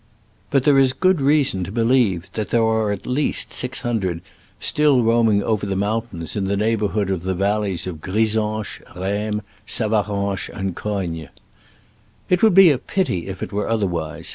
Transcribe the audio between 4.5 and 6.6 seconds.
126 still roaming over the mountains in the